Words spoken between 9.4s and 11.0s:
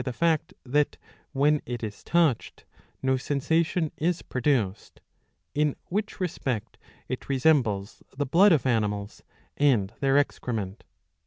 and their excrement.